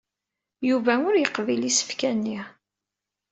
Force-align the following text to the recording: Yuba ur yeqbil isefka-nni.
Yuba 0.69 0.93
ur 1.07 1.15
yeqbil 1.17 1.61
isefka-nni. 1.69 2.39